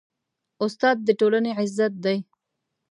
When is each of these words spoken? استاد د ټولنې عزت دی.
استاد 0.63 0.97
د 1.07 1.09
ټولنې 1.19 1.51
عزت 1.59 1.93
دی. 2.05 2.17